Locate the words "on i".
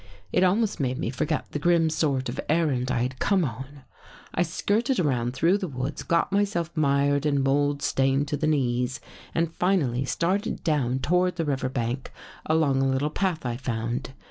3.45-4.41